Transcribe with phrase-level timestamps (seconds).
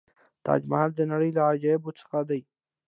[0.43, 2.41] تاج محل د نړۍ له عجایبو څخه دی.